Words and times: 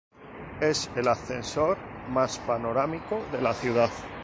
Es 0.61 0.89
el 0.95 1.07
ascensor 1.07 1.77
más 2.09 2.39
panorámico 2.39 3.19
de 3.31 3.39
la 3.39 3.53
ciudad. 3.53 3.91